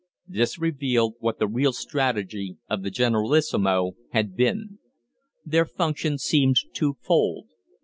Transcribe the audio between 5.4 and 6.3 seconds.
Their function